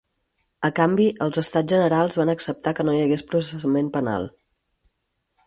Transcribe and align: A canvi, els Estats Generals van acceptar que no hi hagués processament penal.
A 0.69 0.69
canvi, 0.77 1.03
els 1.25 1.37
Estats 1.41 1.71
Generals 1.73 2.17
van 2.21 2.33
acceptar 2.33 2.75
que 2.81 2.87
no 2.89 2.97
hi 2.97 3.03
hagués 3.05 3.27
processament 3.35 3.93
penal. 3.99 4.29